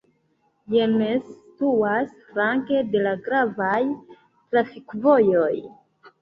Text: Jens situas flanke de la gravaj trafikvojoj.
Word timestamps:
Jens 0.75 1.27
situas 1.33 2.15
flanke 2.29 2.79
de 2.95 3.03
la 3.09 3.11
gravaj 3.27 3.77
trafikvojoj. 4.07 5.53